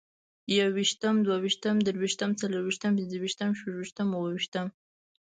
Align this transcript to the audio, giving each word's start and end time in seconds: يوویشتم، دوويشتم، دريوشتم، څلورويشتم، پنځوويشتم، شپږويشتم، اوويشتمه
يوویشتم، 0.59 1.15
دوويشتم، 1.25 1.75
دريوشتم، 1.87 2.29
څلورويشتم، 2.41 2.91
پنځوويشتم، 2.99 3.49
شپږويشتم، 3.59 4.07
اوويشتمه 4.13 4.69